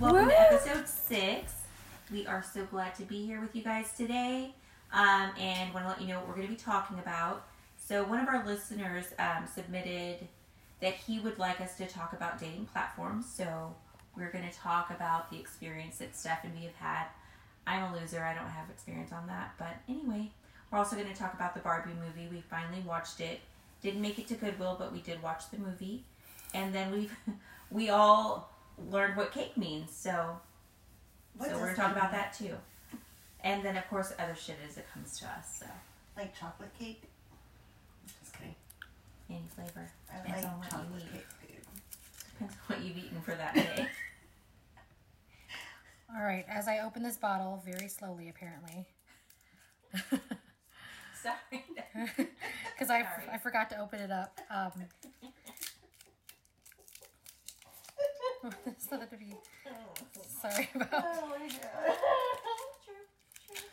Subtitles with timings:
[0.00, 1.52] Welcome to episode six.
[2.10, 4.54] We are so glad to be here with you guys today,
[4.94, 7.46] um, and want to let you know what we're going to be talking about.
[7.76, 10.26] So, one of our listeners um, submitted
[10.80, 13.26] that he would like us to talk about dating platforms.
[13.30, 13.74] So,
[14.16, 17.04] we're going to talk about the experience that Steph and me have had.
[17.66, 20.30] I'm a loser; I don't have experience on that, but anyway,
[20.70, 22.26] we're also going to talk about the Barbie movie.
[22.34, 23.40] We finally watched it.
[23.82, 26.04] Didn't make it to Goodwill, but we did watch the movie,
[26.54, 27.14] and then we've,
[27.70, 28.50] we all
[28.88, 29.90] learned what cake means.
[29.94, 30.38] So
[31.36, 32.20] What so we're gonna talk about mean?
[32.20, 32.54] that too.
[33.42, 35.58] And then of course other shit as it comes to us.
[35.60, 35.66] So
[36.16, 37.02] Like chocolate cake?
[38.20, 38.54] Just kidding.
[39.28, 41.12] any flavor I depends like on what chocolate you eat.
[41.12, 41.26] cake.
[42.32, 43.86] Depends on what you've eaten for that day.
[46.16, 48.84] All right, as I open this bottle very slowly, apparently,
[51.22, 51.64] Sorry.
[52.16, 54.40] because I, I forgot to open it up.
[54.50, 54.72] Um,
[58.78, 59.34] something to be
[60.26, 60.88] sorry about.
[60.92, 61.36] Oh.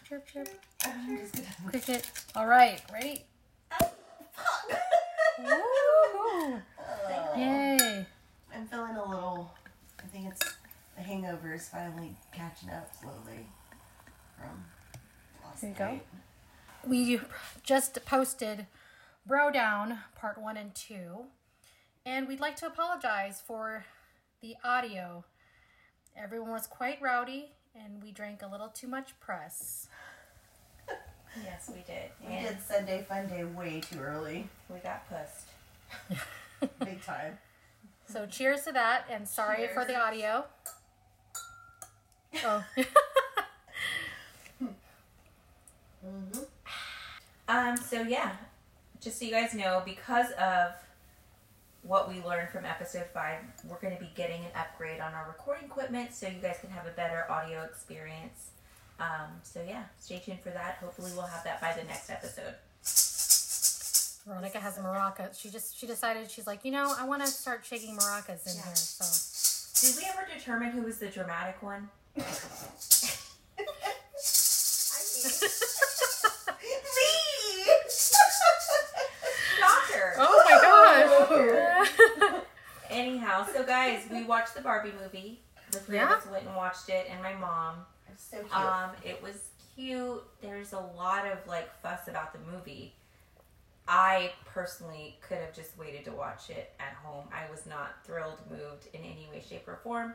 [0.07, 0.49] Chirp, chirp.
[0.83, 1.19] Gonna.
[1.69, 2.11] Cricket.
[2.35, 2.81] All right?
[5.39, 6.61] Woo!
[7.35, 8.05] Yay!
[8.55, 9.51] I'm feeling a little.
[9.99, 10.55] I think it's
[10.95, 13.47] the hangover is finally catching up slowly
[14.37, 14.65] from
[15.43, 15.99] last There you go.
[16.87, 17.19] We
[17.63, 18.67] just posted
[19.25, 21.25] Bro Down Part 1 and 2,
[22.05, 23.85] and we'd like to apologize for
[24.41, 25.23] the audio.
[26.15, 29.87] Everyone was quite rowdy, and we drank a little too much press.
[31.43, 32.11] yes, we did.
[32.27, 34.47] We And did Sunday Fun Day way too early.
[34.69, 35.49] we got pussed.
[36.85, 37.37] Big time.
[38.07, 40.45] So cheers to that, and sorry for the audio.
[42.45, 42.63] Oh,
[46.05, 46.39] Mm-hmm.
[47.47, 48.33] Um, so yeah,
[49.01, 50.71] just so you guys know, because of
[51.87, 55.25] what we learned from episode five, we're going to be getting an upgrade on our
[55.27, 58.51] recording equipment so you guys can have a better audio experience.
[58.99, 60.77] Um, so yeah, stay tuned for that.
[60.81, 62.55] Hopefully, we'll have that by the next episode.
[64.27, 65.39] Veronica has maracas.
[65.39, 68.55] She just she decided she's like, you know, I want to start shaking maracas in
[68.57, 68.63] Yeah.
[68.65, 68.75] here.
[68.75, 71.89] So Did we ever determine who was the dramatic one?
[76.57, 77.63] Me!
[79.57, 80.13] Shocker!
[80.17, 81.76] Oh my gosh.
[82.89, 85.41] Anyhow, so guys, we watched the Barbie movie.
[85.71, 86.13] The three Yeah?
[86.13, 87.85] of us went and watched it, and my mom.
[88.17, 88.55] so cute.
[88.55, 90.23] Um, it was cute.
[90.41, 92.93] There's a lot of like fuss about the movie.
[93.87, 97.25] I personally could have just waited to watch it at home.
[97.31, 100.13] I was not thrilled, moved in any way, shape, or form.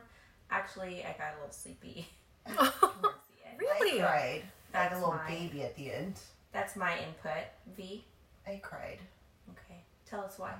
[0.51, 2.07] Actually, I got a little sleepy
[2.47, 3.11] towards the end.
[3.59, 4.01] Really?
[4.01, 4.41] I cried.
[4.73, 5.27] Like a little mine.
[5.47, 6.19] baby at the end.
[6.51, 7.45] That's my input.
[7.77, 8.03] V.
[8.47, 8.97] I cried.
[9.51, 10.53] Okay, tell us why.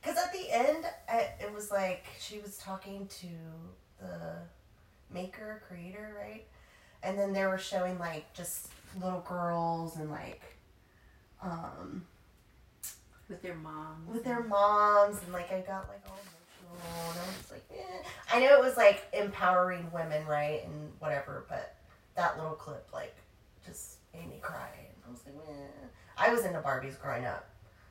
[0.00, 3.26] Because at the end, I, it was like she was talking to
[4.00, 4.36] the
[5.12, 6.44] maker, creator, right?
[7.02, 8.68] And then they were showing like just
[9.00, 10.42] little girls and like,
[11.42, 12.04] um,
[13.28, 17.26] With their moms, with their moms and like I got like all emotional and I
[17.38, 18.08] was like, eh.
[18.32, 21.76] I know it was like empowering women, right, and whatever, but
[22.16, 23.14] that little clip like
[23.66, 24.70] just made me cry.
[24.78, 25.86] And I was like, eh.
[26.16, 27.48] I was into Barbies growing up,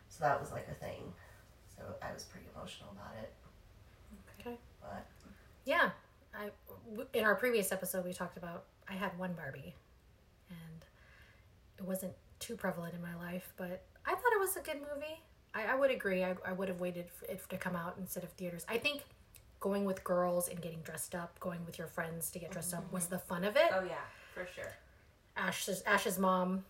[0.10, 1.14] so that was like a thing.
[1.80, 3.32] So I was pretty emotional about it.
[4.40, 4.58] Okay.
[4.82, 5.06] But
[5.66, 5.92] Yeah,
[6.34, 6.50] I
[6.90, 9.76] w- in our previous episode we talked about I had one Barbie,
[10.50, 10.86] and
[11.78, 15.22] it wasn't too prevalent in my life, but I thought it was a good movie.
[15.54, 16.24] I, I would agree.
[16.24, 18.66] I, I would have waited for it to come out instead of theaters.
[18.68, 19.04] I think
[19.60, 22.92] going with girls and getting dressed up, going with your friends to get dressed up
[22.92, 23.16] was mm-hmm.
[23.16, 23.72] the fun of it.
[23.74, 24.74] Oh yeah, for sure.
[25.38, 26.66] Ash's Ash's mom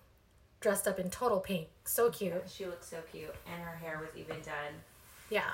[0.59, 2.44] dressed up in total pink, so cute.
[2.50, 4.75] She looked so cute, and her hair was even done
[5.30, 5.52] Yeah,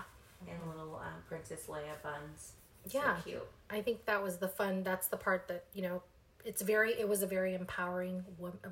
[0.47, 2.53] And little um, Princess Leia buns.
[2.89, 3.17] Yeah.
[3.17, 3.47] so cute.
[3.69, 4.83] I think that was the fun.
[4.83, 6.01] That's the part that you know.
[6.43, 6.91] It's very.
[6.93, 8.23] It was a very empowering,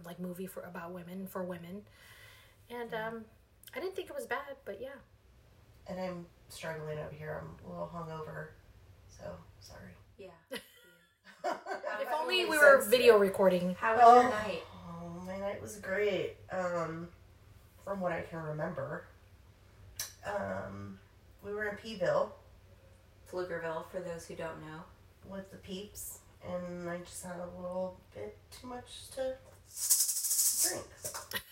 [0.05, 1.81] like movie for about women for women,
[2.69, 3.25] and um,
[3.75, 4.55] I didn't think it was bad.
[4.65, 4.89] But yeah,
[5.87, 7.41] and I'm struggling over here.
[7.41, 8.49] I'm a little hungover,
[9.09, 9.23] so
[9.59, 9.93] sorry.
[10.19, 10.27] Yeah.
[11.43, 13.75] if only we were video recording.
[13.79, 14.63] How was Oh, your night?
[14.87, 16.35] oh, my night was great.
[16.51, 17.09] Um,
[17.83, 19.05] from what I can remember,
[20.25, 20.99] um,
[21.43, 22.29] we were in Peeville
[23.31, 24.81] Pflugerville, for those who don't know.
[25.29, 29.35] with the peeps, and I just had a little bit too much to
[30.61, 30.85] drink.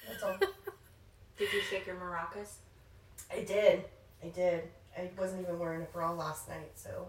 [0.08, 0.36] That's all.
[1.38, 2.58] Did you shake your maracas?
[3.32, 3.86] I did.
[4.24, 4.64] I did.
[4.96, 7.08] I wasn't even wearing a bra last night, so.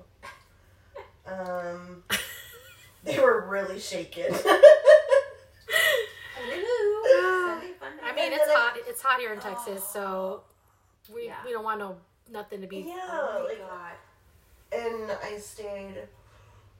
[1.26, 2.05] Um,
[3.05, 4.32] they were really shaken.
[6.38, 7.55] Hello.
[7.55, 8.76] Sunday fun I mean, it's hot.
[8.87, 10.44] It's hot here in Texas, so
[11.12, 11.37] we Yeah.
[11.44, 11.96] we don't want no
[12.31, 12.78] nothing to be.
[12.88, 13.93] yeah, Oh my like god.
[14.72, 16.08] and I stayed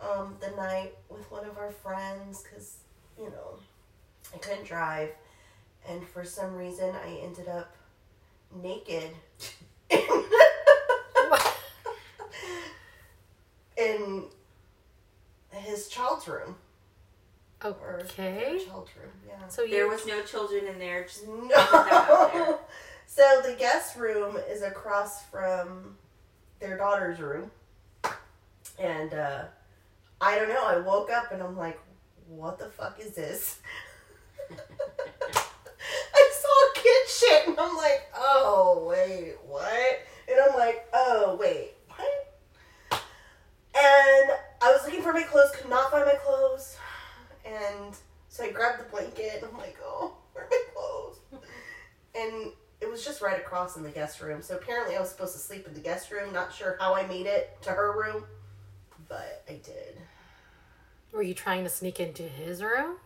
[0.01, 2.79] um, the night with one of our friends because,
[3.19, 3.59] you know,
[4.35, 5.11] I couldn't drive.
[5.89, 7.75] And for some reason, I ended up
[8.55, 9.11] naked
[13.77, 14.25] in
[15.51, 16.57] his child's room.
[17.65, 18.35] Or Okay.
[18.35, 19.47] their child's room, yeah.
[19.49, 21.05] So There was no children in there.
[21.05, 22.42] Just put that out there.
[22.42, 22.42] No.
[23.33, 25.97] So the guest room is across from
[26.61, 27.51] their daughter's room.
[28.79, 29.45] And uh,
[30.21, 31.81] I don't know, I woke up and I'm like,
[32.29, 33.61] what the fuck is this?
[34.51, 40.01] I saw kid shit and I'm like, oh, wait, what?
[40.29, 43.03] And I'm like, oh, wait, what?
[43.75, 44.31] And
[44.61, 46.77] I was looking for my clothes, could not find my clothes.
[47.47, 47.97] And
[48.29, 51.43] so I grabbed the blanket and I'm like, oh, where are my clothes?
[52.15, 52.53] And
[52.83, 54.43] it was just right across in the guest room.
[54.43, 56.33] So apparently I was supposed to sleep in the guest room.
[56.33, 58.25] Not sure how I made it to her room,
[59.09, 59.99] but I did.
[61.13, 62.97] were you trying to sneak into his room?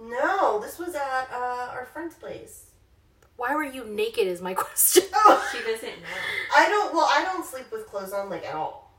[0.00, 2.66] No, this was at uh, our friend's place.
[3.36, 4.26] Why were you naked?
[4.26, 5.04] Is my question.
[5.14, 6.56] Oh, She doesn't know.
[6.56, 6.92] I don't.
[6.94, 8.92] Well, I don't sleep with clothes on like at all,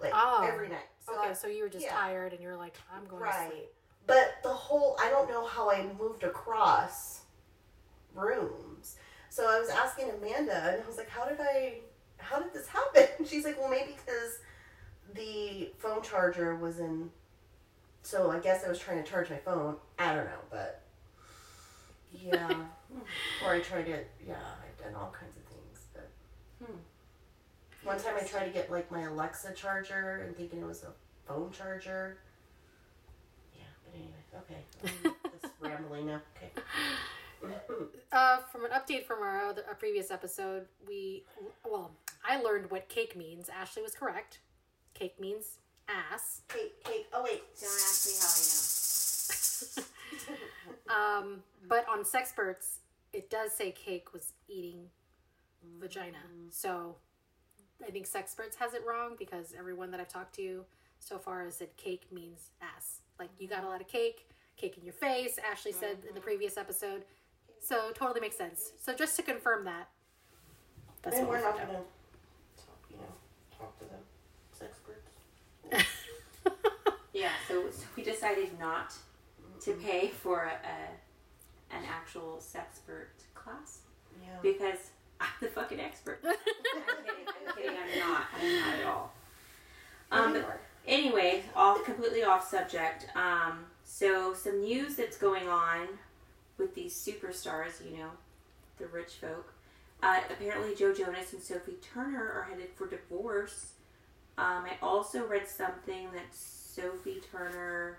[0.00, 0.48] like Oh.
[0.52, 0.86] every night.
[1.04, 1.92] So okay, I- so you were just yeah.
[1.96, 3.68] tired, and you're like, I'm going to sleep.
[4.06, 7.22] But the whole, I don't know how I moved across
[8.14, 8.65] rooms.
[9.36, 11.80] So I was asking Amanda, and I was like, "How did I?
[12.16, 14.38] How did this happen?" She's like, "Well, maybe because
[15.12, 17.10] the phone charger was in."
[18.02, 19.76] So I guess I was trying to charge my phone.
[19.98, 20.80] I don't know, but
[22.10, 22.48] yeah.
[23.44, 23.98] or I tried to.
[24.26, 26.08] Yeah, I've done all kinds of things, but.
[26.64, 26.78] Hmm.
[27.84, 30.92] One time I tried to get like my Alexa charger and thinking it was a
[31.28, 32.16] phone charger.
[33.54, 34.62] Yeah, but anyway,
[34.94, 35.12] okay.
[35.26, 36.22] I'm just rambling now.
[36.38, 36.62] Okay.
[38.12, 41.24] Uh, from an update from our other our previous episode, we
[41.64, 41.92] well,
[42.26, 43.48] I learned what cake means.
[43.48, 44.40] Ashley was correct.
[44.94, 45.58] Cake means
[45.88, 46.42] ass.
[46.48, 47.06] Cake, cake.
[47.12, 47.42] Oh wait.
[47.60, 49.86] Don't ask me how I know.
[50.88, 52.78] Um, but on Sexperts,
[53.12, 54.86] it does say cake was eating
[55.80, 56.18] vagina.
[56.50, 56.96] So
[57.86, 60.64] I think Sexperts has it wrong because everyone that I've talked to
[60.98, 63.00] so far has said cake means ass.
[63.18, 65.38] Like you got a lot of cake, cake in your face.
[65.50, 67.04] Ashley said in the previous episode.
[67.66, 68.72] So totally makes sense.
[68.80, 69.88] So just to confirm that.
[71.02, 71.72] That's and what we're we not gonna,
[72.56, 73.12] talk, you know,
[73.58, 75.86] talk to the experts.
[77.12, 78.92] Yeah, so, so we decided not
[79.62, 83.78] to pay for a, a an actual sexpert class
[84.22, 84.28] Yeah.
[84.42, 86.20] because I'm the fucking expert.
[86.22, 86.34] I'm
[87.06, 87.24] kidding.
[87.48, 87.70] I'm kidding.
[87.70, 88.22] I'm not.
[88.38, 89.12] I'm not at all.
[90.12, 90.60] Um, You but are.
[90.86, 93.06] anyway, off completely off subject.
[93.16, 95.88] Um, so some news that's going on
[96.58, 98.10] with these superstars, you know,
[98.78, 99.52] the rich folk.
[100.02, 103.72] Uh, apparently, Joe Jonas and Sophie Turner are headed for divorce.
[104.38, 107.98] Um, I also read something that Sophie Turner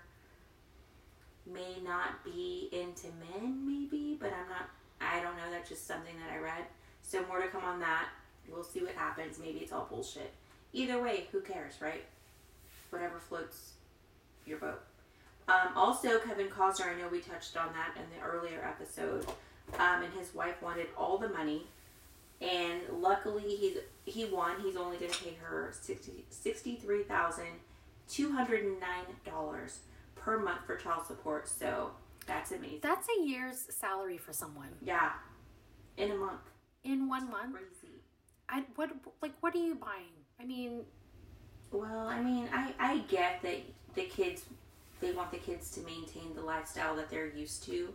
[1.52, 4.68] may not be into men, maybe, but I'm not.
[5.00, 5.50] I don't know.
[5.50, 6.64] That's just something that I read.
[7.02, 8.08] So more to come on that.
[8.48, 9.38] We'll see what happens.
[9.38, 10.32] Maybe it's all bullshit.
[10.72, 12.04] Either way, who cares, right?
[12.90, 13.72] Whatever floats
[14.46, 14.80] your boat.
[15.48, 19.24] Um, also, Kevin Costner, I know we touched on that in the earlier episode,
[19.78, 21.66] um, and his wife wanted all the money,
[22.42, 24.60] and luckily he's he won.
[24.62, 27.46] He's only going to pay her sixty sixty three thousand
[28.08, 29.80] two hundred and nine dollars
[30.14, 31.48] per month for child support.
[31.48, 31.92] So
[32.26, 32.80] that's amazing.
[32.82, 35.12] That's a year's salary for someone yeah,
[35.96, 36.40] in a month.
[36.84, 37.54] in one month.
[37.54, 37.94] Crazy.
[38.50, 38.90] I what
[39.22, 40.12] like what are you buying?
[40.40, 40.82] I mean,
[41.72, 43.60] Well, I mean, I, I get that
[43.94, 44.42] the kids,
[45.00, 47.92] they want the kids to maintain the lifestyle that they're used to.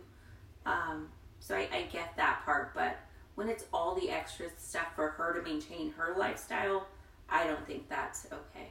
[0.66, 1.08] Um,
[1.40, 2.96] so I, I get that part, but
[3.34, 6.86] when it's all the extra stuff for her to maintain her lifestyle,
[7.28, 8.68] I don't think that's okay.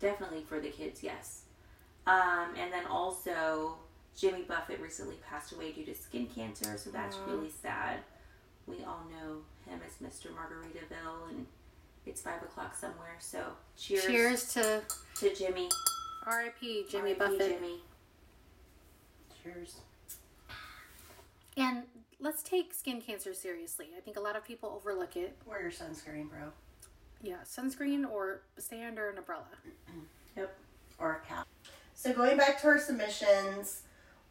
[0.00, 1.42] Definitely for the kids, yes.
[2.06, 3.76] Um, and then also,
[4.16, 8.00] Jimmy Buffett recently passed away due to skin cancer, so that's really sad.
[8.66, 10.26] We all know him as Mr.
[10.26, 11.46] Margaritaville, and
[12.06, 13.16] it's five o'clock somewhere.
[13.20, 13.44] So
[13.76, 14.82] cheers, cheers to
[15.16, 15.68] to Jimmy,
[16.26, 16.86] R.I.P.
[16.90, 17.18] Jimmy R.I.P.
[17.18, 17.60] Buffett.
[17.60, 17.80] Jimmy.
[19.42, 19.80] Cheers.
[21.56, 21.82] And
[22.20, 23.88] let's take skin cancer seriously.
[23.96, 25.36] I think a lot of people overlook it.
[25.46, 26.52] Wear your sunscreen, bro.
[27.22, 29.44] Yeah, sunscreen or stay under an umbrella.
[30.34, 30.56] Yep.
[30.98, 31.46] Or a cap.
[31.94, 33.82] So going back to our submissions,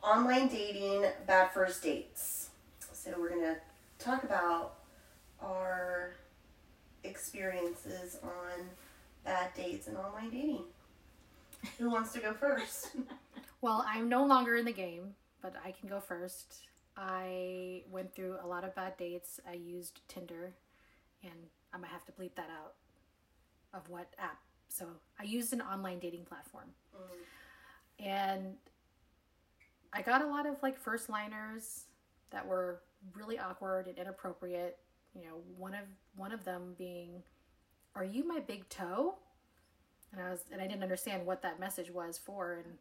[0.01, 2.50] online dating, bad first dates.
[2.91, 3.57] So we're gonna
[4.00, 4.77] talk about
[5.39, 6.13] our
[7.03, 8.65] experiences on
[9.24, 10.63] bad dates and online dating.
[11.77, 12.96] Who wants to go first?
[13.62, 16.62] Well, I'm no longer in the game, but I can go first.
[16.98, 19.39] I went through a lot of bad dates.
[19.48, 20.56] I used Tinder,
[21.24, 21.34] and
[21.72, 22.74] I might have to bleep that out
[23.74, 24.88] of what app So
[25.20, 26.70] I used an online dating platform.
[26.96, 28.06] Mm.
[28.06, 28.56] And
[29.94, 31.86] I got a lot of like first liners
[32.32, 32.82] that were
[33.13, 34.80] really awkward and inappropriate.
[35.13, 37.22] You know, one of one of them being,
[37.96, 39.15] "Are you my big toe?"
[40.12, 42.77] And I was and I didn't understand what that message was for and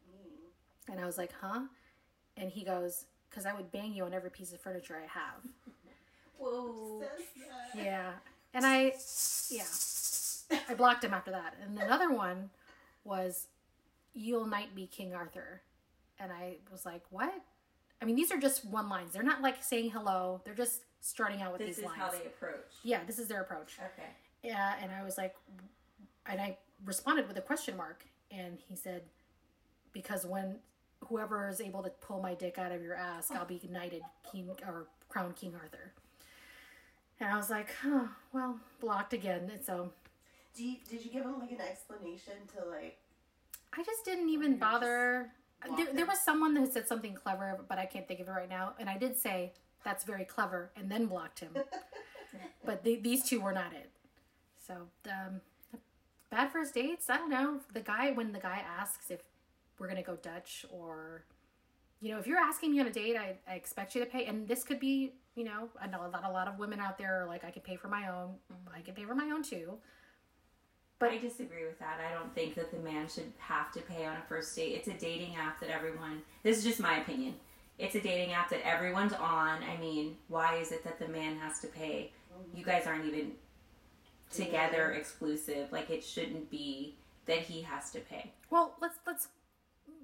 [0.89, 1.61] and I was like, "Huh?"
[2.37, 5.45] And he goes, "Cuz I would bang you on every piece of furniture I have."
[6.37, 7.03] Whoa.
[7.75, 8.13] Yeah.
[8.53, 8.93] And I,
[9.49, 9.63] yeah,
[10.67, 11.55] I blocked him after that.
[11.61, 12.49] And another one
[13.05, 13.47] was,
[14.13, 15.61] "You'll knight me, King Arthur,"
[16.19, 17.33] and I was like, "What?"
[18.01, 19.13] I mean, these are just one lines.
[19.13, 20.41] They're not like saying hello.
[20.43, 21.97] They're just starting out with This these is lines.
[21.97, 22.73] how they approach.
[22.83, 23.77] Yeah, this is their approach.
[23.93, 24.09] Okay.
[24.43, 25.35] Yeah, and I was like,
[26.25, 29.03] and I responded with a question mark, and he said,
[29.93, 30.57] because when
[31.07, 34.49] whoever is able to pull my dick out of your ass, I'll be knighted king
[34.67, 35.91] or crowned King Arthur.
[37.19, 39.49] And I was like, oh, well, blocked again.
[39.53, 39.91] And so
[40.55, 42.97] Do you, did you give him like an explanation to like?
[43.77, 45.29] I just didn't even bother.
[45.77, 48.49] There, there was someone that said something clever, but I can't think of it right
[48.49, 48.73] now.
[48.79, 51.51] And I did say that's very clever, and then blocked him.
[52.65, 53.89] but the, these two were not it.
[54.67, 54.73] So
[55.07, 55.41] um,
[56.31, 57.09] bad first dates.
[57.09, 57.59] I don't know.
[57.73, 59.19] The guy when the guy asks if
[59.77, 61.25] we're gonna go Dutch or,
[61.99, 64.25] you know, if you're asking me on a date, I, I expect you to pay.
[64.25, 66.97] And this could be, you know, I know a lot a lot of women out
[66.97, 68.35] there are like I can pay for my own.
[68.75, 69.77] I can pay for my own too.
[70.97, 71.99] But I disagree with that.
[71.99, 74.75] I don't think that the man should have to pay on a first date.
[74.75, 76.21] It's a dating app that everyone.
[76.43, 77.33] This is just my opinion.
[77.79, 79.63] It's a dating app that everyone's on.
[79.63, 82.11] I mean, why is it that the man has to pay?
[82.53, 83.31] You guys aren't even
[84.31, 85.71] together exclusive.
[85.71, 86.95] Like it shouldn't be
[87.25, 88.31] that he has to pay.
[88.49, 89.27] Well, let's let's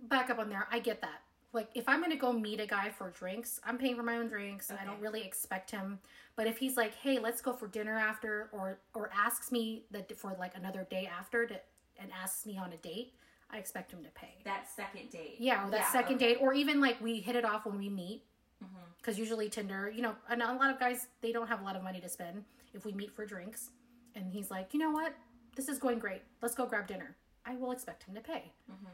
[0.03, 0.67] back up on there.
[0.72, 1.22] I get that.
[1.53, 4.27] Like if I'm gonna go meet a guy for drinks, I'm paying for my own
[4.27, 4.72] drinks.
[4.72, 6.00] I don't really expect him.
[6.36, 10.15] But if he's like, "Hey, let's go for dinner after," or or asks me that
[10.17, 11.60] for like another day after to,
[12.00, 13.13] and asks me on a date,
[13.50, 14.36] I expect him to pay.
[14.43, 15.38] That second date.
[15.39, 16.34] Yeah, or that second okay.
[16.34, 18.24] date, or even like we hit it off when we meet.
[18.63, 18.75] Mm-hmm.
[18.98, 21.75] Because usually Tinder, you know, and a lot of guys they don't have a lot
[21.75, 22.43] of money to spend
[22.74, 23.72] if we meet for drinks,
[24.17, 25.13] and he's like, you know what,
[25.55, 26.21] this is going great.
[26.41, 27.15] Let's go grab dinner.
[27.45, 28.51] I will expect him to pay.
[28.69, 28.88] Mm-hmm.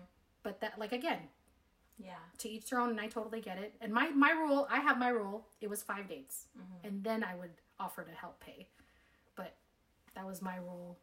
[0.44, 1.20] But that, like again,
[1.98, 2.14] Yeah.
[2.40, 3.74] to each their own, and I totally get it.
[3.82, 5.48] And my my rule, I have my rule.
[5.62, 6.88] It was five dates, mm-hmm.
[6.88, 8.68] and then I would offer to help pay.
[9.36, 9.56] But
[10.16, 10.98] that was my rule,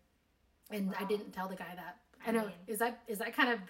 [0.71, 1.97] and I didn't tell the guy that.
[2.25, 3.61] I, I know mean- is that is that kind of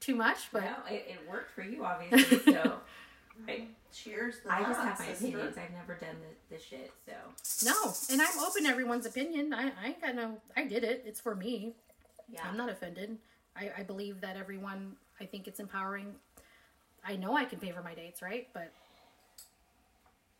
[0.00, 0.50] too much?
[0.52, 2.38] But no, it, it worked for you, obviously.
[2.52, 2.74] So
[3.48, 3.62] I,
[3.92, 4.36] Cheers.
[4.44, 5.26] To I just have my sister.
[5.26, 5.58] opinions.
[5.58, 6.16] I've never done
[6.50, 6.90] the, the shit.
[7.06, 9.52] So no, and I'm open to everyone's opinion.
[9.52, 10.38] I I ain't got no.
[10.56, 11.02] I did it.
[11.06, 11.74] It's for me.
[12.30, 12.40] yeah.
[12.48, 13.18] I'm not offended.
[13.56, 16.14] I, I believe that everyone, I think it's empowering.
[17.06, 18.48] I know I can pay for my dates, right?
[18.54, 18.72] But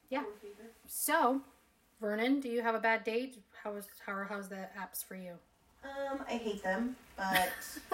[0.09, 0.23] yeah.
[0.87, 1.41] So,
[2.01, 3.39] Vernon, do you have a bad date?
[3.63, 5.33] How is how are how's the apps for you?
[5.85, 7.51] Um, I hate them, but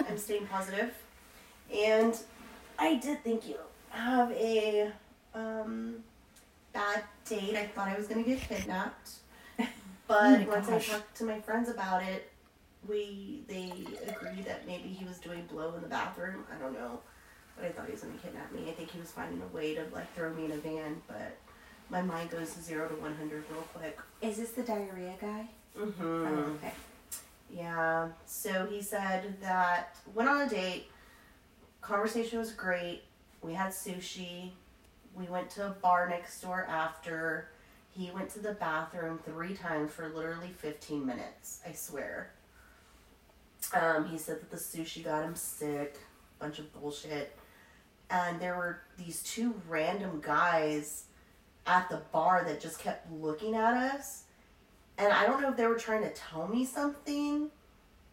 [0.07, 0.93] I'm staying positive.
[1.73, 2.17] And
[2.77, 3.55] I did think you
[3.91, 4.91] have a
[5.33, 5.95] um,
[6.73, 7.55] bad date.
[7.55, 9.09] I thought I was gonna get kidnapped,
[9.59, 9.65] Oh
[10.07, 10.89] but my once gosh.
[10.89, 12.31] I talked to my friends about it,
[12.87, 13.71] we they
[14.07, 16.43] agreed that maybe he was doing blow in the bathroom.
[16.53, 16.99] I don't know,
[17.55, 18.69] but I thought he was gonna kidnap me.
[18.69, 21.37] I think he was finding a way to like throw me in a van, but
[21.89, 23.99] my mind goes to zero to one hundred real quick.
[24.21, 25.47] Is this the diarrhea guy?
[25.77, 26.03] Mm-hmm.
[26.03, 26.73] Oh, okay.
[27.51, 28.09] Yeah.
[28.25, 30.89] So he said that went on a date.
[31.81, 33.03] Conversation was great.
[33.41, 34.51] We had sushi.
[35.15, 37.49] We went to a bar next door after.
[37.91, 41.61] He went to the bathroom three times for literally 15 minutes.
[41.67, 42.31] I swear.
[43.73, 45.97] Um, he said that the sushi got him sick.
[46.39, 47.37] Bunch of bullshit.
[48.09, 51.05] And there were these two random guys
[51.67, 54.23] at the bar that just kept looking at us.
[54.97, 57.49] And I don't know if they were trying to tell me something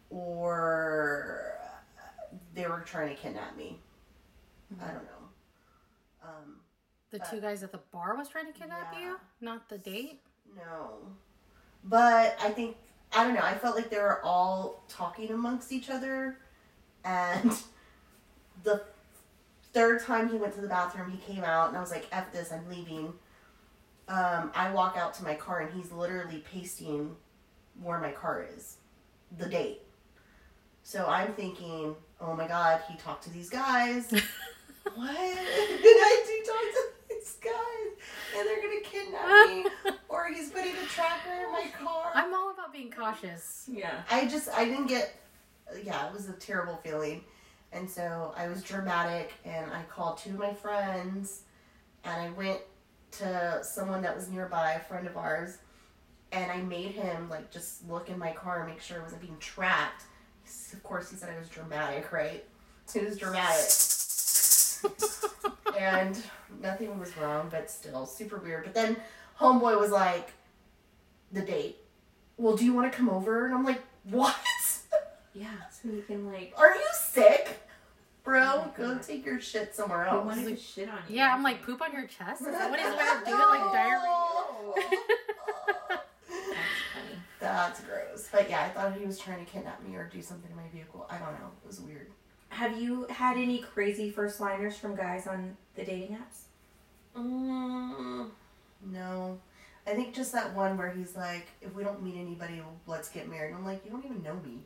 [0.09, 1.53] or
[2.53, 3.79] they were trying to kidnap me.
[4.81, 5.16] I don't know.
[6.27, 6.59] Um,
[7.09, 8.99] The But- two guys at the bar was trying to kidnap Yeah.
[8.99, 10.21] you, not the date.
[10.55, 11.15] no.
[11.85, 12.75] But I think,
[13.13, 16.37] I don't know, I felt like they were all talking amongst each other.
[17.05, 17.51] And
[18.63, 18.83] the
[19.71, 22.33] third time he went to the bathroom, he came out and I was like, F
[22.33, 23.13] this, I'm leaving.
[24.09, 27.15] Um, I walk out to my car and he's literally pasting
[27.81, 28.77] where my car is,
[29.37, 29.81] the date.
[30.83, 34.11] So I'm thinking, oh my god, he talked to these guys.
[34.95, 36.51] what did I do?
[36.51, 41.51] Talk to these guys, and they're gonna kidnap me, or he's putting a tracker in
[41.51, 42.11] my car.
[42.13, 43.65] I'm all about being cautious.
[43.71, 44.01] Yeah.
[44.09, 45.13] I just I didn't get
[45.83, 47.23] yeah, it was a terrible feeling.
[47.73, 51.41] And so I was dramatic and I called two of my friends
[52.03, 52.59] and I went
[53.11, 55.57] to someone that was nearby, a friend of ours,
[56.31, 59.21] and I made him like just look in my car and make sure I wasn't
[59.21, 60.03] being tracked.
[60.73, 62.43] Of course, he said I was dramatic, right?
[62.95, 63.96] It was dramatic.
[65.79, 66.21] And
[66.61, 68.63] nothing was wrong, but still super weird.
[68.65, 68.97] But then
[69.39, 70.33] homeboy was like,
[71.31, 71.77] the date.
[72.37, 73.45] Well, do you want to come over?
[73.45, 74.35] And I'm like, what?
[75.33, 76.53] Yeah, so you can like.
[76.57, 77.59] Are you sick?
[78.23, 80.25] Bro, Oh go take your shit somewhere I else.
[80.25, 81.15] wanted to shit on you.
[81.17, 82.41] Yeah, I'm like poop on your chest.
[82.41, 83.31] Is that what he's gonna do?
[83.31, 84.17] Like diarrhea?
[85.89, 86.49] That's
[86.93, 87.19] funny.
[87.39, 88.27] That's gross.
[88.31, 90.67] But yeah, I thought he was trying to kidnap me or do something to my
[90.73, 91.07] vehicle.
[91.09, 91.51] I don't know.
[91.63, 92.11] It was weird.
[92.49, 96.41] Have you had any crazy first liners from guys on the dating apps?
[97.17, 98.29] Mm,
[98.85, 99.39] no.
[99.85, 103.29] I think just that one where he's like, if we don't meet anybody, let's get
[103.29, 103.53] married.
[103.53, 104.59] I'm like, you don't even know me.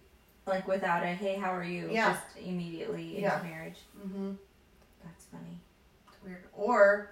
[0.47, 1.89] Like without a hey, how are you?
[1.91, 2.13] Yeah.
[2.13, 3.41] Just immediately into Yeah.
[3.43, 3.77] marriage.
[3.99, 4.31] Mm-hmm.
[5.03, 5.59] That's funny.
[6.07, 6.43] It's weird.
[6.53, 7.11] Or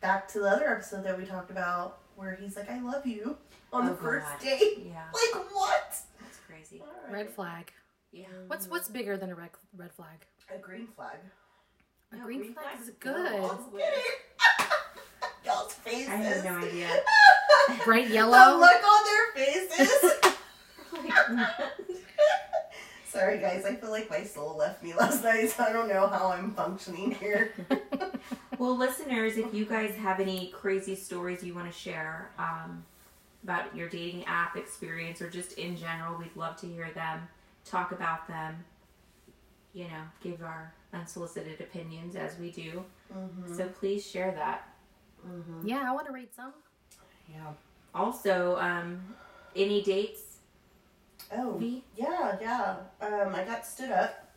[0.00, 3.36] back to the other episode that we talked about where he's like, I love you
[3.72, 4.86] on Oh, the first date.
[4.86, 5.96] Yeah, Like, what?
[6.20, 6.82] that's crazy.
[7.10, 7.72] Red flag.
[8.12, 8.26] Yeah.
[8.46, 10.26] What's what's bigger than a red red flag?
[10.54, 11.18] A green flag.
[12.12, 13.14] A No, green, green flag flag's is good.
[13.14, 13.42] good.
[13.42, 14.04] Just kidding.
[15.44, 16.08] Y'all's faces.
[16.08, 16.88] I have no idea.
[17.84, 18.32] Bright yellow.
[18.32, 18.58] The yellow.
[18.60, 20.12] look on their faces.
[23.08, 23.64] Sorry, guys.
[23.64, 26.52] I feel like my soul left me last night, so I don't know how I'm
[26.52, 27.52] functioning here.
[28.58, 32.84] well, listeners, if you guys have any crazy stories you want to share um,
[33.44, 37.26] about your dating app experience or just in general, we'd love to hear them,
[37.68, 38.64] talk about them,
[39.72, 42.84] you know, give our unsolicited opinions as we do.
[43.14, 43.56] Mm-hmm.
[43.56, 44.68] So please share that.
[45.26, 45.68] Mm-hmm.
[45.68, 46.52] Yeah, I want to read some.
[47.30, 47.52] Yeah.
[47.94, 49.00] Also, um,
[49.54, 50.38] any dates?
[51.32, 51.84] Oh, V?
[51.96, 52.76] yeah, yeah.
[53.00, 54.28] Um, I got stood up.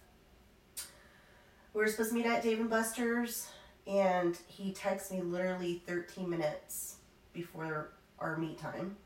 [1.73, 3.47] We were supposed to meet at Dave and Buster's,
[3.88, 6.97] and he texted me literally 13 minutes
[7.31, 8.97] before our meet time.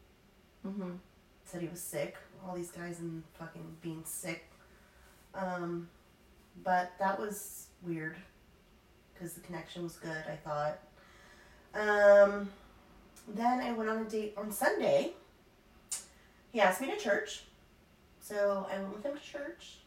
[0.65, 0.91] Mm-hmm.
[1.45, 2.15] Said he was sick.
[2.47, 4.45] All these guys and fucking being sick.
[5.33, 5.89] Um,
[6.63, 8.15] but that was weird
[9.13, 10.23] because the connection was good.
[10.29, 10.79] I thought.
[11.73, 12.49] Um,
[13.27, 15.13] then I went on a date on Sunday.
[16.51, 17.43] He asked me to church,
[18.21, 19.79] so I went with him to church.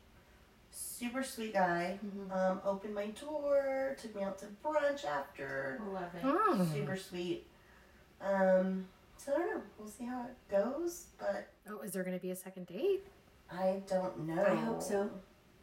[0.71, 1.99] Super sweet guy.
[2.05, 2.33] Mm-hmm.
[2.33, 5.81] Um, opened my door, took me out to brunch after.
[5.93, 6.23] Love it.
[6.23, 6.73] Mm.
[6.73, 7.47] Super sweet.
[8.21, 8.87] Um,
[9.19, 9.63] so I don't know.
[9.79, 13.03] We'll see how it goes, but Oh, is there going to be a second date?
[13.53, 14.43] I don't know.
[14.45, 15.11] I hope so.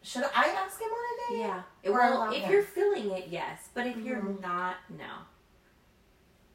[0.03, 1.39] Should I ask him on a date?
[1.39, 1.63] Yeah.
[1.91, 2.51] Or well, if him.
[2.51, 3.69] you're feeling it, yes.
[3.73, 4.39] But if you're Mhm.
[4.41, 5.23] not, no.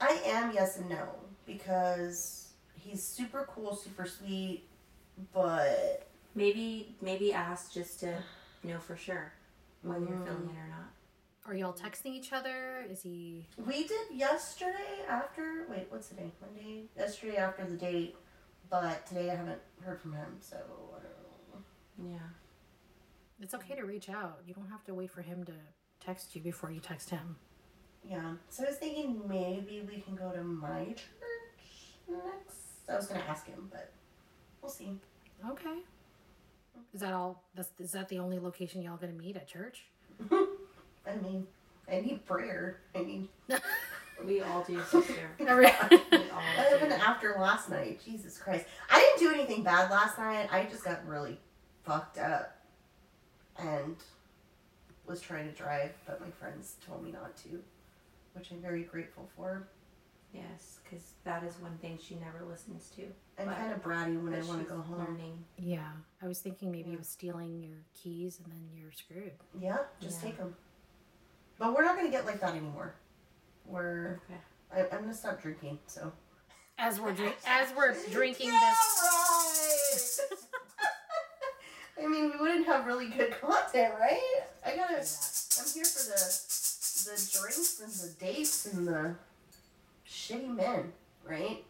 [0.01, 1.09] I am yes and no
[1.47, 4.69] because he's super cool, super sweet,
[5.33, 8.23] but Maybe maybe ask just to
[8.63, 9.33] know for sure
[9.83, 10.25] whether you're Mm.
[10.27, 10.91] feeling it or not.
[11.47, 12.85] Are y'all texting each other?
[12.89, 13.47] Is he?
[13.67, 15.67] we did yesterday after.
[15.71, 16.31] Wait, what's today?
[16.41, 16.85] Monday.
[16.97, 18.15] Yesterday after the date,
[18.69, 21.65] but today I haven't heard from him, so I don't
[22.05, 22.11] know.
[22.13, 22.29] Yeah.
[23.41, 24.41] It's okay to reach out.
[24.47, 25.53] You don't have to wait for him to
[26.05, 27.37] text you before you text him.
[28.05, 28.35] Yeah.
[28.51, 31.01] So I was thinking maybe we can go to my church
[32.09, 32.89] next.
[32.89, 33.93] I was gonna ask him, but
[34.61, 34.93] we'll see.
[35.49, 35.79] Okay.
[36.93, 37.45] Is that all?
[37.55, 39.87] That's, is that the only location y'all gonna meet at church?
[41.07, 41.47] I mean,
[41.91, 42.81] I need prayer.
[42.95, 43.29] I mean,
[44.25, 45.31] We all do, sister.
[45.39, 45.57] We all
[46.59, 46.95] other than do.
[46.97, 50.49] after last night, Jesus Christ, I didn't do anything bad last night.
[50.53, 51.41] I just got really
[51.85, 52.55] fucked up
[53.59, 53.97] and
[55.07, 57.63] was trying to drive, but my friends told me not to,
[58.35, 59.67] which I'm very grateful for.
[60.35, 63.03] Yes, because that is one thing she never listens to.
[63.39, 64.99] I'm But- kind of bratty when I want to go home.
[64.99, 65.45] Learning.
[65.57, 66.91] yeah, I was thinking maybe Yeah.
[66.93, 69.33] he was stealing your keys and then you're screwed.
[69.59, 70.29] Yeah, just Yeah.
[70.29, 70.55] take them.
[71.61, 72.95] But we're not gonna get like that anymore.
[73.67, 74.41] We're Okay.
[74.91, 75.79] I, I'm gonna stop drinking.
[75.87, 76.11] So
[76.79, 78.75] As we're drink, as we're drinking Yeah,
[79.93, 80.21] this.
[80.29, 80.39] right.
[82.05, 84.41] I mean, we wouldn't have really good content, right?
[84.65, 84.95] I gotta.
[84.95, 86.51] I'm here for the
[87.05, 89.15] the drinks and the dates and the
[90.09, 90.93] shitty men,
[91.29, 91.63] right?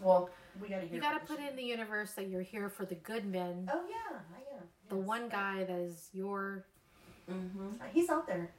[0.00, 0.94] Well, we gotta hear.
[0.94, 3.68] You gotta put in the universe that you're here for the good men.
[3.72, 4.62] Oh yeah, I am.
[4.90, 6.64] The one guy that is your.
[7.28, 7.68] Mm-hmm.
[7.92, 8.50] He's out there.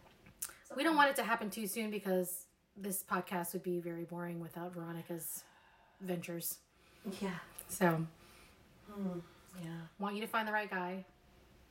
[0.76, 4.40] We don't want it to happen too soon because this podcast would be very boring
[4.40, 5.44] without Veronica's
[6.02, 6.58] ventures.
[7.22, 7.30] Yeah.
[7.68, 8.06] So,
[8.92, 9.20] Hmm,
[9.64, 11.06] yeah, want you to find the right guy.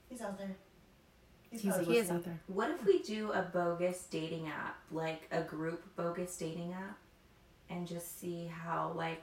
[0.09, 0.57] he's out there.
[1.51, 2.41] He's, probably he is out there.
[2.47, 6.97] What if we do a bogus dating app, like a group bogus dating app,
[7.69, 9.23] and just see how like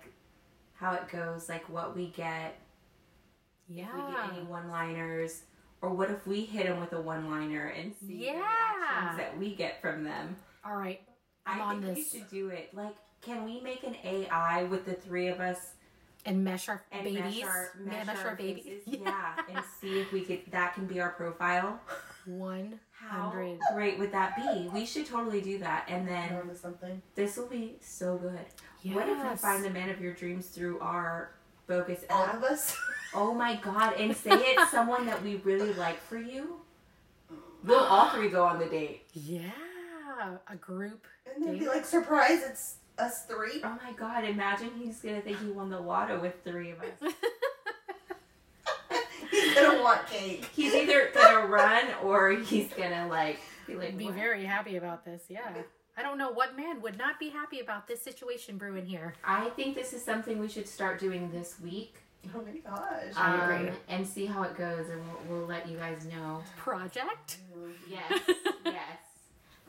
[0.75, 2.59] how it goes, like what we get,
[3.67, 3.87] Yeah.
[3.89, 5.41] if we get any one-liners,
[5.81, 8.33] or what if we hit them with a one-liner and see the Yeah.
[8.77, 10.35] reactions that we get from them?
[10.65, 11.01] All right.
[11.45, 12.13] I'm I on think this.
[12.13, 12.69] we should do it.
[12.73, 15.73] Like, can we make an AI with the three of us
[16.25, 18.63] and mesh our and babies, mesh our, mesh mesh our, our babies.
[18.85, 18.99] faces.
[19.03, 19.33] Yeah.
[19.49, 20.41] and see if we could.
[20.51, 21.79] That can be our profile.
[22.25, 23.57] One How hundred.
[23.73, 24.69] great would that be?
[24.73, 27.01] We should totally do that, and then something.
[27.15, 28.37] this will be so good.
[28.81, 28.95] Yes.
[28.95, 31.31] What if we find the man of your dreams through our
[31.67, 32.35] bogus All app?
[32.35, 32.75] of us.
[33.13, 33.93] Oh my god!
[33.97, 36.57] And say it's someone that we really like for you.
[37.63, 39.05] We'll all three go on the date.
[39.13, 39.49] Yeah,
[40.47, 41.05] a group.
[41.35, 43.61] And they'd be like, surprise, it's us three.
[43.63, 44.23] Oh my god!
[44.25, 47.13] Imagine he's gonna think he won the lotto with three of us.
[49.31, 50.45] He's gonna want cake.
[50.55, 53.95] He's either gonna run or he's gonna like be like.
[53.97, 55.23] be "What?" very happy about this.
[55.29, 55.53] Yeah.
[55.97, 59.13] I don't know what man would not be happy about this situation brewing here.
[59.23, 61.95] I think this is something we should start doing this week.
[62.35, 63.13] Oh my gosh.
[63.15, 63.69] I um.
[63.87, 66.43] And see how it goes, and we'll, we'll let you guys know.
[66.57, 67.37] Project?
[67.89, 68.19] Yes,
[68.65, 68.75] yes.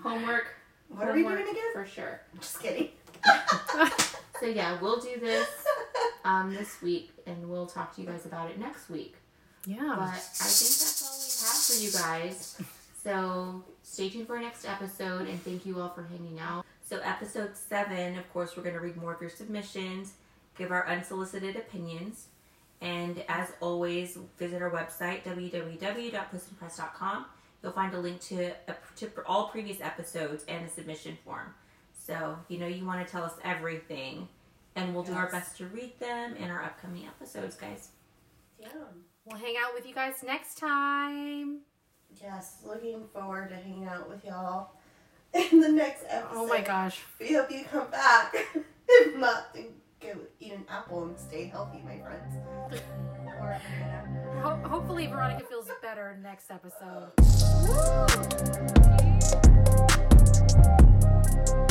[0.02, 0.46] Homework.
[0.88, 1.70] What are we homework doing again?
[1.72, 2.20] For sure.
[2.40, 2.88] Just kidding.
[4.40, 5.46] So yeah, we'll do this
[6.24, 9.14] um, this week, and we'll talk to you guys about it next week.
[9.66, 9.76] Yeah.
[9.80, 10.06] But Yeah.
[10.06, 12.62] I think that's all we have for you guys.
[13.04, 16.64] So stay tuned for our next episode, and thank you all for hanging out.
[16.82, 20.14] So episode seven, of course, we're going to read more of your submissions,
[20.56, 22.28] give our unsolicited opinions,
[22.80, 27.26] and as always, visit our website www.pussandpress.com.
[27.62, 31.54] You'll find a link to, a, to all previous episodes and a submission form.
[31.92, 34.28] So you know you want to tell us everything,
[34.74, 37.90] and we'll do our best to read them in our upcoming episodes, guys.
[38.58, 38.68] Yeah.
[39.26, 41.58] We'll hang out with you guys next time.
[42.20, 44.70] Yes, looking forward to hanging out with y'all
[45.34, 46.30] in the next episode.
[46.32, 47.00] Oh my gosh.
[47.20, 48.34] We hope you come back.
[48.88, 49.66] if not, then
[50.00, 52.34] go eat an apple and stay healthy, my friends.
[53.40, 53.58] Or,
[54.42, 57.10] Ho- hopefully, Veronica feels better next episode.
[61.56, 61.66] Woo!